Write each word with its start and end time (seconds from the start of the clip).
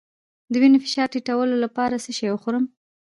د 0.51 0.53
وینې 0.61 0.79
فشار 0.85 1.07
ټیټولو 1.13 1.55
لپاره 1.63 1.95
څه 2.03 2.11
شی 2.17 2.27
وخورم؟ 2.31 2.65